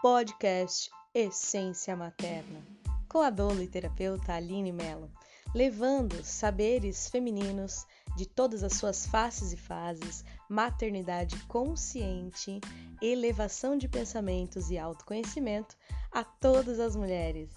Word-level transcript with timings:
podcast 0.00 0.90
Essência 1.12 1.96
Materna, 1.96 2.64
com 3.08 3.18
a 3.20 3.30
doula 3.30 3.64
e 3.64 3.66
terapeuta 3.66 4.32
Aline 4.32 4.70
Mello, 4.70 5.10
levando 5.52 6.22
saberes 6.22 7.08
femininos 7.08 7.84
de 8.16 8.24
todas 8.24 8.62
as 8.62 8.74
suas 8.74 9.06
faces 9.06 9.52
e 9.52 9.56
fases, 9.56 10.24
maternidade 10.48 11.36
consciente, 11.46 12.60
elevação 13.02 13.76
de 13.76 13.88
pensamentos 13.88 14.70
e 14.70 14.78
autoconhecimento 14.78 15.76
a 16.12 16.22
todas 16.22 16.78
as 16.78 16.94
mulheres. 16.94 17.50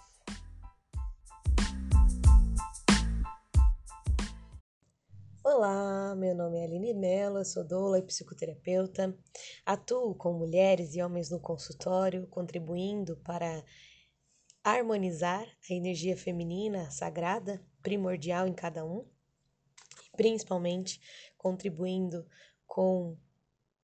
Olá, 5.44 6.16
meu 6.16 6.36
nome 6.36 6.60
é 6.60 6.66
Aline 6.66 6.94
Mello, 6.94 7.44
sou 7.44 7.64
doula 7.64 7.98
e 7.98 8.04
psicoterapeuta. 8.04 9.18
Atuo 9.66 10.14
com 10.14 10.34
mulheres 10.34 10.94
e 10.94 11.02
homens 11.02 11.32
no 11.32 11.40
consultório, 11.40 12.28
contribuindo 12.28 13.18
para 13.18 13.66
harmonizar 14.64 15.48
a 15.68 15.74
energia 15.74 16.16
feminina 16.16 16.92
sagrada, 16.92 17.60
primordial 17.82 18.48
em 18.48 18.54
cada 18.54 18.86
um, 18.86 19.04
e 20.14 20.16
principalmente 20.16 21.02
contribuindo 21.40 22.24
com 22.68 23.18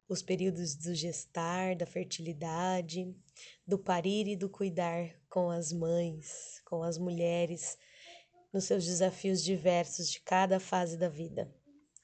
os 0.07 0.21
períodos 0.21 0.76
do 0.76 0.93
gestar, 0.93 1.76
da 1.76 1.87
fertilidade, 1.87 3.15
do 3.65 3.79
parir 3.79 4.27
e 4.27 4.35
do 4.35 4.48
cuidar 4.48 5.09
com 5.27 5.49
as 5.49 5.73
mães, 5.73 6.62
com 6.65 6.84
as 6.84 6.99
mulheres, 6.99 7.79
nos 8.57 8.63
seus 8.63 8.85
desafios 8.85 9.43
diversos 9.43 10.09
de 10.09 10.20
cada 10.20 10.59
fase 10.59 10.98
da 10.98 11.07
vida. 11.07 11.48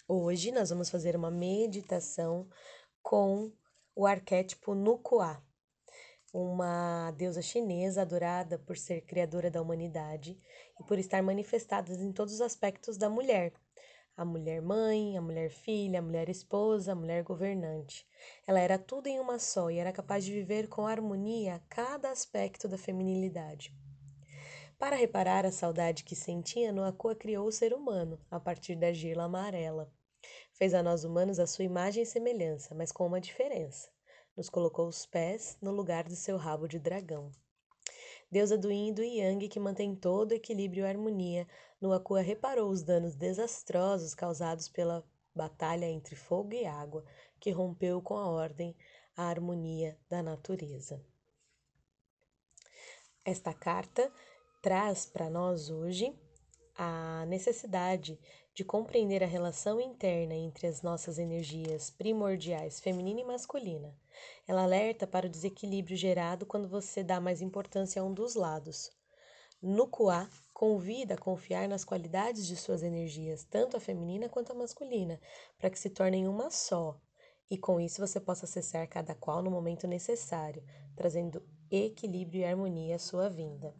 Hoje 0.07 0.51
nós 0.51 0.69
vamos 0.69 0.87
fazer 0.87 1.15
uma 1.15 1.31
meditação 1.31 2.47
com 3.01 3.51
o 3.95 4.05
arquétipo 4.05 4.75
Nukuá, 4.75 5.43
uma 6.31 7.09
deusa 7.17 7.41
chinesa 7.41 8.03
adorada 8.03 8.59
por 8.59 8.77
ser 8.77 9.01
criadora 9.01 9.49
da 9.49 9.63
humanidade 9.63 10.39
e 10.79 10.83
por 10.83 10.99
estar 10.99 11.23
manifestada 11.23 11.91
em 11.91 12.11
todos 12.11 12.35
os 12.35 12.41
aspectos 12.41 12.97
da 12.97 13.09
mulher. 13.09 13.51
A 14.15 14.23
mulher 14.23 14.61
mãe, 14.61 15.17
a 15.17 15.21
mulher 15.23 15.49
filha, 15.49 15.97
a 15.97 16.03
mulher 16.03 16.29
esposa, 16.29 16.91
a 16.91 16.95
mulher 16.95 17.23
governante. 17.23 18.07
Ela 18.45 18.59
era 18.59 18.77
tudo 18.77 19.07
em 19.07 19.19
uma 19.19 19.39
só 19.39 19.71
e 19.71 19.79
era 19.79 19.91
capaz 19.91 20.23
de 20.23 20.31
viver 20.31 20.67
com 20.67 20.85
harmonia 20.85 21.63
cada 21.67 22.11
aspecto 22.11 22.67
da 22.67 22.77
feminilidade. 22.77 23.73
Para 24.77 24.95
reparar 24.95 25.45
a 25.45 25.51
saudade 25.51 26.03
que 26.03 26.15
sentia, 26.15 26.71
Noacoa 26.71 27.15
criou 27.15 27.47
o 27.47 27.51
ser 27.51 27.73
humano, 27.73 28.19
a 28.29 28.39
partir 28.39 28.75
da 28.75 28.91
gila 28.91 29.23
amarela. 29.23 29.91
Fez 30.53 30.73
a 30.73 30.83
nós 30.83 31.03
humanos 31.03 31.39
a 31.39 31.47
sua 31.47 31.65
imagem 31.65 32.03
e 32.03 32.05
semelhança, 32.05 32.75
mas 32.75 32.91
com 32.91 33.05
uma 33.05 33.21
diferença. 33.21 33.89
Nos 34.35 34.49
colocou 34.49 34.87
os 34.87 35.05
pés 35.05 35.57
no 35.61 35.71
lugar 35.71 36.05
do 36.05 36.15
seu 36.15 36.37
rabo 36.37 36.67
de 36.67 36.79
dragão. 36.79 37.31
Deusa 38.31 38.57
do 38.57 38.71
yin 38.71 38.89
e 38.89 38.93
do 38.93 39.03
yang 39.03 39.47
que 39.47 39.59
mantém 39.59 39.95
todo 39.95 40.31
equilíbrio 40.31 40.83
e 40.83 40.87
harmonia, 40.87 41.47
Noacoa 41.79 42.21
reparou 42.21 42.69
os 42.69 42.81
danos 42.81 43.15
desastrosos 43.15 44.15
causados 44.15 44.67
pela 44.67 45.03
batalha 45.35 45.85
entre 45.85 46.15
fogo 46.15 46.53
e 46.53 46.65
água, 46.65 47.05
que 47.39 47.51
rompeu 47.51 48.01
com 48.01 48.15
a 48.15 48.27
ordem, 48.27 48.75
a 49.15 49.23
harmonia 49.25 49.97
da 50.09 50.23
natureza. 50.23 50.99
Esta 53.25 53.53
carta 53.53 54.11
traz 54.63 55.05
para 55.05 55.29
nós 55.29 55.69
hoje 55.69 56.17
a 56.73 57.25
necessidade 57.27 58.17
de 58.55 58.63
compreender 58.63 59.21
a 59.21 59.27
relação 59.27 59.77
interna 59.81 60.33
entre 60.33 60.67
as 60.67 60.81
nossas 60.81 61.19
energias 61.19 61.89
primordiais 61.89 62.79
feminina 62.79 63.19
e 63.19 63.25
masculina. 63.25 63.93
Ela 64.47 64.63
alerta 64.63 65.05
para 65.05 65.27
o 65.27 65.29
desequilíbrio 65.29 65.97
gerado 65.97 66.45
quando 66.45 66.69
você 66.69 67.03
dá 67.03 67.19
mais 67.19 67.41
importância 67.41 68.01
a 68.01 68.05
um 68.05 68.13
dos 68.13 68.35
lados. 68.35 68.89
No 69.61 69.85
Kuá, 69.85 70.29
convida 70.53 71.15
a 71.15 71.17
confiar 71.17 71.67
nas 71.67 71.83
qualidades 71.83 72.47
de 72.47 72.55
suas 72.55 72.83
energias, 72.83 73.43
tanto 73.43 73.75
a 73.75 73.81
feminina 73.81 74.29
quanto 74.29 74.53
a 74.53 74.55
masculina, 74.55 75.19
para 75.57 75.69
que 75.69 75.77
se 75.79 75.89
tornem 75.89 76.25
uma 76.25 76.49
só. 76.49 76.97
E 77.51 77.57
com 77.57 77.81
isso 77.81 77.99
você 77.99 78.17
possa 78.17 78.45
acessar 78.45 78.87
cada 78.87 79.13
qual 79.13 79.43
no 79.43 79.51
momento 79.51 79.87
necessário, 79.87 80.63
trazendo 80.95 81.45
equilíbrio 81.69 82.41
e 82.41 82.45
harmonia 82.45 82.95
à 82.95 82.99
sua 82.99 83.27
vinda. 83.27 83.75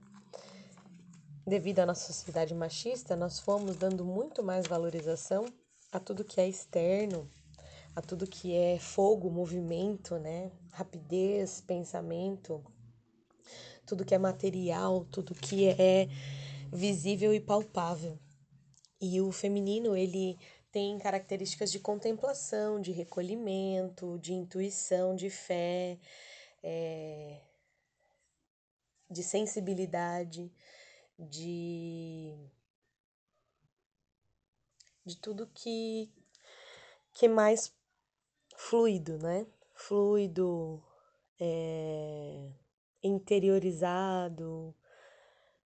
Devido 1.45 1.79
à 1.79 1.85
nossa 1.85 2.13
sociedade 2.13 2.55
machista, 2.55 3.17
nós 3.17 3.37
fomos 3.37 3.75
dando 3.75 4.05
muito 4.05 4.41
mais 4.41 4.65
valorização 4.65 5.45
a 5.91 5.99
tudo 5.99 6.23
que 6.23 6.39
é 6.39 6.47
externo, 6.47 7.29
a 7.93 8.01
tudo 8.01 8.25
que 8.25 8.55
é 8.55 8.79
fogo, 8.79 9.29
movimento, 9.29 10.17
né? 10.17 10.53
Rapidez, 10.71 11.59
pensamento, 11.59 12.63
tudo 13.85 14.05
que 14.05 14.15
é 14.15 14.17
material, 14.17 15.03
tudo 15.11 15.35
que 15.35 15.67
é 15.67 16.07
visível 16.71 17.33
e 17.33 17.41
palpável. 17.41 18.17
E 19.01 19.19
o 19.19 19.29
feminino, 19.29 19.97
ele 19.97 20.39
tem 20.71 20.97
características 20.97 21.69
de 21.73 21.79
contemplação, 21.79 22.79
de 22.79 22.93
recolhimento, 22.93 24.17
de 24.17 24.31
intuição, 24.31 25.13
de 25.13 25.29
fé, 25.29 25.99
é, 26.63 27.41
de 29.11 29.21
sensibilidade 29.21 30.49
de 31.18 32.35
de 35.06 35.18
tudo 35.18 35.47
que 35.53 36.12
que 37.13 37.25
é 37.28 37.29
mais 37.29 37.74
fluido, 38.56 39.18
né? 39.19 39.46
Fluido, 39.75 40.84
é, 41.40 42.50
interiorizado, 43.03 44.74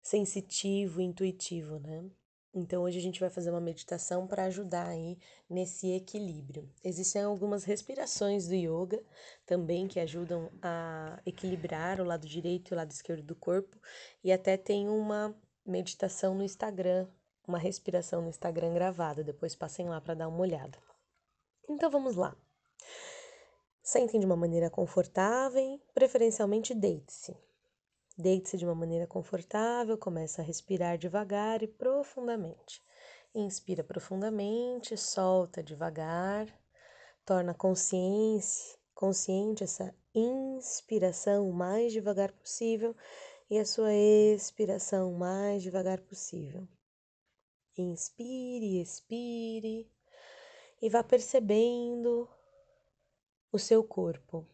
sensitivo, 0.02 1.02
intuitivo, 1.02 1.80
né? 1.80 2.10
Então 2.54 2.84
hoje 2.84 2.98
a 2.98 3.02
gente 3.02 3.20
vai 3.20 3.30
fazer 3.30 3.52
uma 3.52 3.62
meditação 3.62 4.26
para 4.26 4.46
ajudar 4.46 4.88
aí 4.88 5.18
nesse 5.50 5.92
equilíbrio. 5.92 6.70
Existem 6.84 7.22
algumas 7.22 7.64
respirações 7.64 8.48
do 8.48 8.56
yoga 8.56 9.04
também 9.46 9.88
que 9.88 10.00
ajudam 10.00 10.50
a 10.62 11.20
equilibrar 11.26 12.02
o 12.02 12.06
lado 12.06 12.28
direito 12.28 12.72
e 12.72 12.74
o 12.74 12.78
lado 12.78 12.92
esquerdo 12.92 13.24
do 13.24 13.36
corpo 13.36 13.78
e 14.24 14.32
até 14.32 14.58
tem 14.58 14.90
uma 14.90 15.36
meditação 15.66 16.34
no 16.34 16.44
Instagram, 16.44 17.08
uma 17.48 17.60
respiração 17.60 18.22
no 18.22 18.30
Instagram 18.30 18.74
gravada, 18.74 19.24
depois 19.24 19.56
passem 19.56 19.88
lá 19.88 20.02
para 20.02 20.16
dar 20.16 20.28
uma 20.28 20.40
olhada. 20.40 20.78
Então 21.70 21.90
vamos 21.90 22.16
lá. 22.16 22.36
Sentem 23.84 24.20
de 24.20 24.26
uma 24.26 24.36
maneira 24.36 24.70
confortável, 24.70 25.80
preferencialmente 25.94 26.74
deite-se. 26.74 27.36
Deite-se 28.20 28.58
de 28.58 28.66
uma 28.66 28.74
maneira 28.74 29.06
confortável, 29.06 29.96
começa 29.96 30.42
a 30.42 30.46
respirar 30.46 30.98
devagar 30.98 31.62
e 31.62 31.68
profundamente. 31.68 32.82
Inspira 33.36 33.84
profundamente, 33.84 34.98
solta 34.98 35.62
devagar, 35.62 36.48
torna 37.24 37.54
consciência, 37.54 38.76
consciente 38.96 39.64
essa 39.64 39.94
inspiração 40.16 41.48
o 41.48 41.54
mais 41.54 41.94
devagar 41.94 42.32
possível 42.32 42.96
e 43.52 43.60
a 43.60 43.66
sua 43.66 43.94
expiração 43.94 45.14
o 45.14 45.20
mais 45.20 45.62
devagar 45.62 46.02
possível. 46.02 46.68
Inspire, 47.78 48.82
expire 48.82 49.88
e 50.82 50.90
vá 50.90 51.04
percebendo 51.04 52.28
o 53.52 53.60
seu 53.60 53.84
corpo 53.84 54.48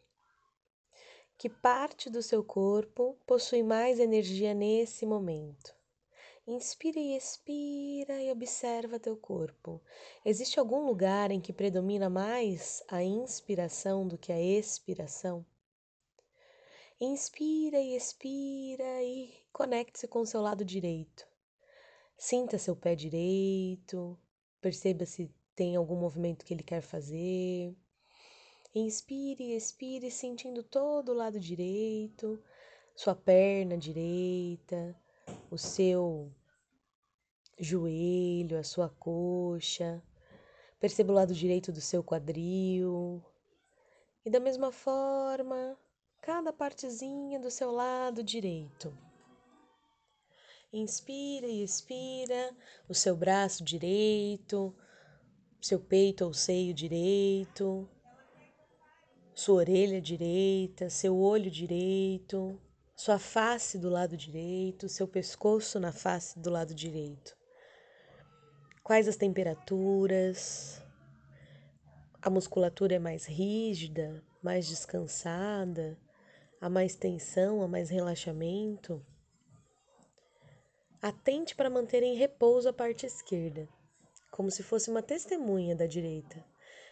que 1.44 1.50
parte 1.50 2.10
do 2.10 2.24
seu 2.24 2.42
corpo 2.42 3.18
possui 3.28 3.64
mais 3.64 4.00
energia 4.00 4.54
nesse 4.54 5.06
momento. 5.06 5.76
Inspira 6.48 6.98
e 6.98 7.18
expira 7.18 8.24
e 8.24 8.32
observa 8.32 8.98
teu 8.98 9.18
corpo. 9.18 9.82
Existe 10.24 10.58
algum 10.58 10.86
lugar 10.86 11.32
em 11.32 11.42
que 11.42 11.52
predomina 11.52 12.10
mais 12.10 12.82
a 12.88 13.04
inspiração 13.04 14.08
do 14.08 14.18
que 14.18 14.32
a 14.32 14.40
expiração? 14.40 15.46
Inspira 16.98 17.78
e 17.78 17.94
expira 17.94 19.04
e 19.04 19.34
conecte-se 19.52 20.08
com 20.08 20.22
o 20.22 20.26
seu 20.26 20.40
lado 20.40 20.64
direito. 20.64 21.28
Sinta 22.18 22.58
seu 22.58 22.74
pé 22.74 22.96
direito, 22.96 24.18
perceba 24.62 25.06
se 25.06 25.30
tem 25.54 25.76
algum 25.76 25.98
movimento 25.98 26.46
que 26.46 26.54
ele 26.54 26.64
quer 26.64 26.80
fazer. 26.80 27.76
Inspire 28.76 29.44
e 29.44 29.56
expire, 29.56 30.10
sentindo 30.10 30.64
todo 30.64 31.10
o 31.10 31.14
lado 31.14 31.40
direito, 31.40 32.42
sua 32.96 33.14
perna 33.14 33.78
direita, 33.78 35.00
o 35.52 35.60
seu 35.60 36.34
joelho, 37.60 38.58
a 38.58 38.64
sua 38.64 38.90
coxa. 38.90 40.02
Perceba 40.80 41.12
o 41.12 41.16
lado 41.16 41.36
direito 41.36 41.72
do 41.72 41.80
seu 41.80 42.04
quadril. 42.04 43.24
E 44.26 44.30
da 44.32 44.40
mesma 44.40 44.72
forma, 44.72 45.78
cada 46.20 46.52
partezinha 46.52 47.40
do 47.40 47.52
seu 47.52 47.70
lado 47.70 48.24
direito. 48.24 48.92
Inspira 50.72 51.46
e 51.46 51.62
expira 51.62 52.58
o 52.90 52.96
seu 52.96 53.16
braço 53.16 53.64
direito, 53.64 54.76
seu 55.62 55.80
peito 55.80 56.26
ou 56.26 56.34
seio 56.34 56.74
direito, 56.74 57.88
sua 59.34 59.56
orelha 59.56 60.00
direita, 60.00 60.90
seu 60.90 61.18
olho 61.18 61.50
direito, 61.50 62.60
sua 62.96 63.18
face 63.18 63.78
do 63.78 63.90
lado 63.90 64.16
direito, 64.16 64.88
seu 64.88 65.08
pescoço 65.08 65.80
na 65.80 65.92
face 65.92 66.40
do 66.40 66.50
lado 66.50 66.74
direito. 66.74 67.36
Quais 68.84 69.08
as 69.08 69.16
temperaturas? 69.16 70.82
A 72.22 72.30
musculatura 72.30 72.96
é 72.96 73.00
mais 73.00 73.26
rígida, 73.26 74.24
mais 74.42 74.68
descansada? 74.68 75.98
Há 76.62 76.70
mais 76.70 76.96
tensão, 76.96 77.62
há 77.62 77.68
mais 77.68 77.90
relaxamento? 77.90 79.06
Atente 81.02 81.56
para 81.56 81.70
manter 81.70 82.04
em 82.04 82.16
repouso 82.16 82.70
a 82.70 82.74
parte 82.74 83.06
esquerda, 83.06 83.68
como 84.32 84.50
se 84.50 84.64
fosse 84.64 84.90
uma 84.90 85.02
testemunha 85.02 85.76
da 85.76 85.86
direita. 85.86 86.46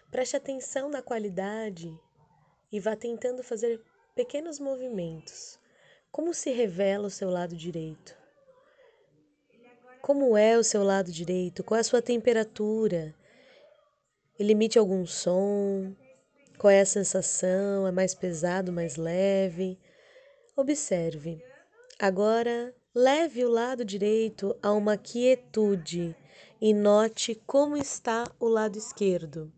Preste 0.10 0.36
atenção 0.36 0.90
na 0.90 1.02
qualidade 1.02 1.98
e 2.72 2.80
vá 2.80 2.96
tentando 2.96 3.44
fazer 3.44 3.82
pequenos 4.16 4.60
movimentos. 4.60 5.60
Como 6.12 6.34
se 6.34 6.52
revela 6.52 7.08
o 7.08 7.12
seu 7.12 7.30
lado 7.30 7.56
direito? 7.56 8.16
Como 10.02 10.36
é 10.36 10.58
o 10.58 10.64
seu 10.64 10.84
lado 10.84 11.12
direito? 11.12 11.64
Qual 11.64 11.78
é 11.78 11.82
a 11.82 11.84
sua 11.84 12.02
temperatura? 12.02 13.14
Ele 14.38 14.54
emite 14.54 14.80
algum 14.80 15.06
som? 15.06 15.96
Qual 16.58 16.72
é 16.72 16.82
a 16.82 16.86
sensação? 16.86 17.88
É 17.88 17.92
mais 17.92 18.16
pesado, 18.16 18.72
mais 18.72 18.96
leve? 18.96 19.80
Observe. 20.56 21.44
Agora, 22.00 22.74
leve 22.94 23.46
o 23.46 23.50
lado 23.50 23.86
direito 23.86 24.58
a 24.62 24.72
uma 24.72 24.98
quietude 24.98 26.16
e 26.60 26.74
note 26.74 27.36
como 27.46 27.78
está 27.78 28.24
o 28.40 28.48
lado 28.48 28.78
esquerdo. 28.78 29.52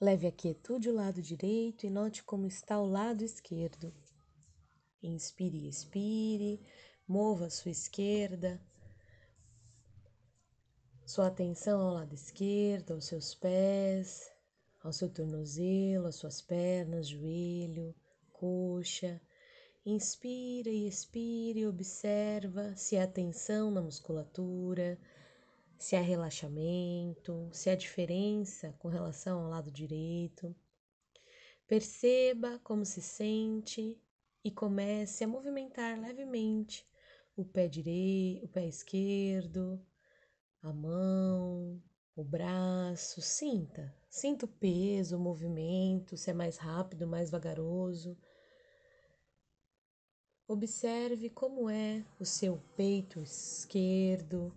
Leve 0.00 0.28
a 0.28 0.30
quietude 0.30 0.88
o 0.88 0.94
lado 0.94 1.20
direito 1.20 1.84
e 1.84 1.90
note 1.90 2.22
como 2.22 2.46
está 2.46 2.80
o 2.80 2.86
lado 2.86 3.24
esquerdo. 3.24 3.92
Inspire 5.02 5.58
e 5.58 5.68
expire, 5.68 6.60
mova 7.06 7.46
a 7.46 7.50
sua 7.50 7.72
esquerda, 7.72 8.62
sua 11.04 11.26
atenção 11.26 11.80
ao 11.80 11.94
lado 11.94 12.14
esquerdo, 12.14 12.92
aos 12.92 13.06
seus 13.06 13.34
pés, 13.34 14.30
ao 14.84 14.92
seu 14.92 15.10
tornozelo, 15.10 16.06
às 16.06 16.14
suas 16.14 16.40
pernas, 16.40 17.08
joelho, 17.08 17.92
coxa. 18.32 19.20
Inspira 19.84 20.70
e 20.70 20.86
expire, 20.86 21.66
observa 21.66 22.72
se 22.76 22.96
há 22.96 23.06
tensão 23.06 23.68
na 23.72 23.82
musculatura, 23.82 24.96
se 25.78 25.94
há 25.94 26.00
relaxamento, 26.00 27.48
se 27.52 27.70
há 27.70 27.76
diferença 27.76 28.74
com 28.80 28.88
relação 28.88 29.44
ao 29.44 29.50
lado 29.50 29.70
direito. 29.70 30.54
Perceba 31.66 32.58
como 32.64 32.84
se 32.84 33.00
sente 33.00 33.96
e 34.44 34.50
comece 34.50 35.22
a 35.22 35.28
movimentar 35.28 35.98
levemente 36.00 36.84
o 37.36 37.44
pé 37.44 37.68
direito, 37.68 38.46
o 38.46 38.48
pé 38.48 38.66
esquerdo, 38.66 39.80
a 40.60 40.72
mão, 40.72 41.80
o 42.16 42.24
braço, 42.24 43.20
sinta, 43.20 43.94
sinta 44.10 44.46
o 44.46 44.48
peso, 44.48 45.16
o 45.16 45.20
movimento, 45.20 46.16
se 46.16 46.30
é 46.30 46.34
mais 46.34 46.56
rápido, 46.56 47.06
mais 47.06 47.30
vagaroso. 47.30 48.18
Observe 50.48 51.30
como 51.30 51.70
é 51.70 52.04
o 52.18 52.24
seu 52.24 52.58
peito 52.74 53.20
esquerdo, 53.20 54.52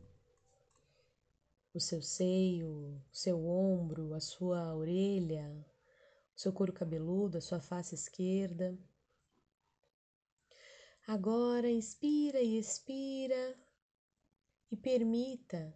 o 1.73 1.79
seu 1.79 2.01
seio, 2.01 2.69
o 2.69 3.15
seu 3.15 3.45
ombro, 3.45 4.13
a 4.13 4.19
sua 4.19 4.75
orelha, 4.75 5.50
o 6.35 6.39
seu 6.39 6.51
couro 6.51 6.73
cabeludo, 6.73 7.38
a 7.38 7.41
sua 7.41 7.62
face 7.62 7.95
esquerda. 7.95 8.77
Agora 11.07 11.69
inspira 11.69 12.41
e 12.41 12.57
expira 12.57 13.57
e 14.71 14.77
permita 14.77 15.75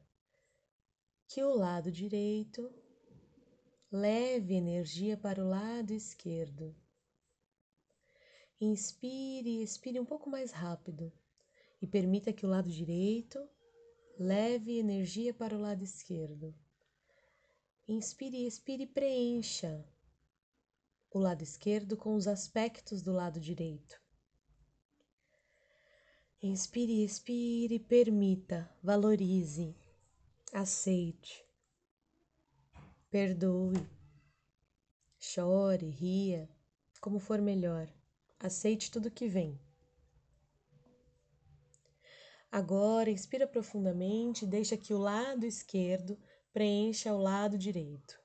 que 1.28 1.44
o 1.44 1.56
lado 1.56 1.92
direito 1.92 2.74
leve 3.92 4.54
energia 4.54 5.18
para 5.18 5.44
o 5.44 5.48
lado 5.48 5.92
esquerdo. 5.92 6.76
Inspire 8.60 9.50
e 9.50 9.64
expire 9.64 10.00
um 10.00 10.06
pouco 10.06 10.30
mais 10.30 10.52
rápido 10.52 11.12
e 11.82 11.88
permita 11.88 12.32
que 12.32 12.46
o 12.46 12.50
lado 12.50 12.70
direito 12.70 13.50
leve 14.18 14.80
energia 14.80 15.34
para 15.34 15.56
o 15.56 15.60
lado 15.60 15.84
esquerdo. 15.84 16.56
Inspire 17.88 18.38
e 18.38 18.48
expire 18.48 18.84
e 18.84 18.88
preencha 18.88 19.86
o 21.12 21.20
lado 21.20 21.44
esquerdo 21.44 21.96
com 21.96 22.16
os 22.16 22.28
aspectos 22.28 23.02
do 23.02 23.14
lado 23.14 23.40
direito. 23.40 24.02
Inspire 26.42 27.04
expire, 27.04 27.80
permita, 27.80 28.70
valorize 28.84 29.76
aceite, 30.54 31.46
perdoe, 33.10 33.86
chore, 35.20 35.90
ria, 35.90 36.50
como 37.02 37.20
for 37.20 37.42
melhor. 37.42 37.92
Aceite 38.40 38.90
tudo 38.92 39.12
que 39.12 39.28
vem. 39.28 39.60
Agora, 42.56 43.12
inspira 43.12 43.46
profundamente 43.46 44.46
e 44.46 44.48
deixa 44.48 44.78
que 44.78 44.94
o 44.94 44.98
lado 44.98 45.46
esquerdo 45.46 46.18
preencha 46.54 47.14
o 47.14 47.18
lado 47.18 47.58
direito. 47.58 48.18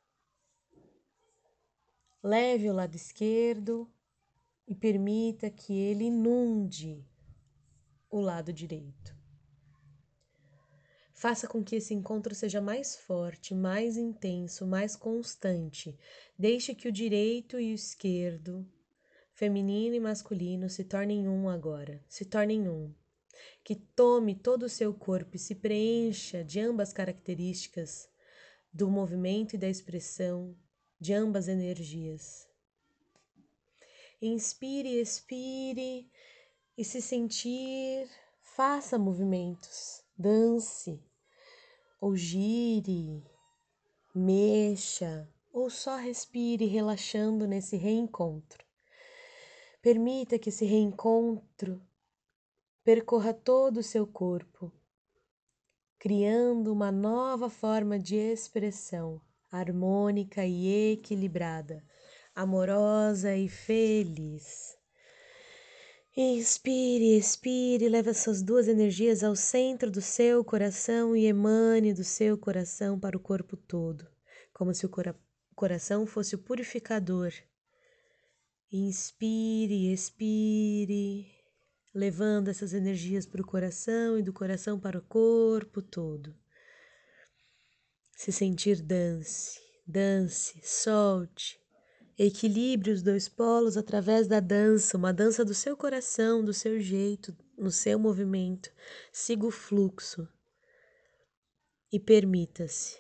Leve 2.23 2.71
o 2.71 2.73
lado 2.73 2.95
esquerdo 2.95 3.93
e 4.69 4.73
permita 4.73 5.51
que 5.51 5.73
ele 5.73 6.05
inunde 6.05 7.05
o 8.09 8.21
lado 8.21 8.53
direito. 8.53 9.19
Faça 11.13 11.49
com 11.49 11.61
que 11.65 11.75
esse 11.75 11.93
encontro 11.93 12.33
seja 12.33 12.61
mais 12.61 12.95
forte, 12.95 13.53
mais 13.53 13.97
intenso, 13.97 14.65
mais 14.65 14.95
constante. 14.95 15.99
Deixe 16.39 16.73
que 16.73 16.87
o 16.87 16.93
direito 16.93 17.59
e 17.59 17.73
o 17.73 17.75
esquerdo, 17.75 18.65
feminino 19.33 19.97
e 19.97 19.99
masculino, 19.99 20.71
se 20.71 20.85
tornem 20.85 21.29
um 21.29 21.49
agora, 21.49 22.01
se 22.07 22.25
tornem 22.25 22.69
um. 22.69 22.95
Que 23.63 23.75
tome 23.75 24.35
todo 24.35 24.65
o 24.65 24.69
seu 24.69 24.93
corpo 24.95 25.37
e 25.37 25.39
se 25.39 25.55
preencha 25.55 26.43
de 26.43 26.61
ambas 26.61 26.93
características 26.93 28.09
do 28.73 28.89
movimento 28.89 29.55
e 29.55 29.59
da 29.59 29.69
expressão, 29.69 30.57
de 30.99 31.13
ambas 31.13 31.49
energias. 31.49 32.49
Inspire, 34.23 35.01
expire 35.01 36.11
e 36.77 36.85
se 36.85 37.01
sentir, 37.01 38.09
faça 38.41 38.99
movimentos, 38.99 40.03
dance 40.17 41.03
ou 42.01 42.17
gire, 42.17 43.23
mexa, 44.15 45.29
ou 45.53 45.69
só 45.69 45.97
respire 45.97 46.67
relaxando 46.67 47.47
nesse 47.47 47.77
reencontro. 47.77 48.65
Permita 49.83 50.39
que 50.39 50.49
esse 50.49 50.65
reencontro 50.65 51.81
percorra 52.91 53.33
todo 53.33 53.79
o 53.79 53.83
seu 53.85 54.05
corpo, 54.05 54.73
criando 55.97 56.73
uma 56.73 56.91
nova 56.91 57.49
forma 57.49 57.97
de 57.97 58.17
expressão 58.17 59.21
harmônica 59.49 60.45
e 60.45 60.95
equilibrada, 60.95 61.85
amorosa 62.35 63.37
e 63.37 63.49
feliz. 63.49 64.77
Inspire, 66.17 67.17
expire, 67.17 67.89
leve 67.89 68.11
essas 68.11 68.43
duas 68.43 68.67
energias 68.67 69.23
ao 69.23 69.37
centro 69.37 69.89
do 69.89 70.01
seu 70.01 70.45
coração 70.45 71.15
e 71.15 71.27
emane 71.27 71.95
do 71.95 72.03
seu 72.03 72.37
coração 72.37 72.99
para 72.99 73.17
o 73.17 73.21
corpo 73.21 73.57
todo, 73.57 74.05
como 74.53 74.75
se 74.75 74.85
o 74.85 74.89
cora 74.89 75.15
coração 75.55 76.07
fosse 76.07 76.35
o 76.35 76.39
purificador. 76.39 77.33
Inspire, 78.73 79.93
expire, 79.93 81.40
levando 81.95 82.49
essas 82.49 82.73
energias 82.73 83.27
para 83.27 83.43
o 83.43 83.47
coração 83.47 84.19
e 84.19 84.23
do 84.23 84.33
coração 84.33 84.79
para 84.79 84.99
o 84.99 85.03
corpo 85.03 85.83
todo. 85.83 86.35
Se 88.17 88.31
sentir 88.31 88.81
dance, 88.83 89.59
dance, 89.87 90.61
solte, 90.63 91.61
Equilibre 92.23 92.91
os 92.91 93.03
dois 93.03 93.31
polos 93.31 93.79
através 93.79 94.27
da 94.27 94.41
dança, 94.41 94.99
uma 94.99 95.11
dança 95.11 95.43
do 95.43 95.55
seu 95.55 95.75
coração, 95.75 96.45
do 96.45 96.53
seu 96.53 96.79
jeito, 96.79 97.35
no 97.57 97.71
seu 97.71 97.99
movimento. 97.99 98.71
Siga 99.11 99.47
o 99.47 99.51
fluxo 99.51 100.29
e 101.91 101.99
permita-se 101.99 102.99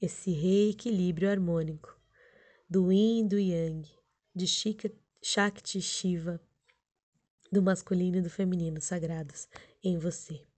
esse 0.00 0.32
reequilíbrio 0.32 1.30
harmônico 1.30 1.96
do 2.68 2.90
Yin 2.90 3.26
e 3.26 3.28
do 3.28 3.38
Yang, 3.38 3.92
de 4.34 4.46
Shakti 5.22 5.80
Shiva, 5.80 6.40
do 7.52 7.62
masculino 7.62 8.16
e 8.16 8.22
do 8.22 8.30
feminino 8.30 8.80
sagrados 8.80 9.46
em 9.84 9.98
você. 9.98 10.51